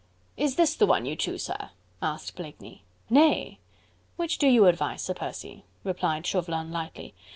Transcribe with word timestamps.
"Is 0.35 0.55
this 0.55 0.73
the 0.73 0.87
one 0.87 1.05
you 1.05 1.15
choose, 1.15 1.43
sir?" 1.43 1.69
asked 2.01 2.35
Blakeney. 2.35 2.81
"Nay! 3.07 3.59
which 4.15 4.39
do 4.39 4.47
you 4.47 4.65
advise, 4.65 5.03
Sir 5.03 5.13
Percy," 5.13 5.63
replied 5.83 6.25
Chauvelin 6.25 6.71
lightly. 6.71 7.13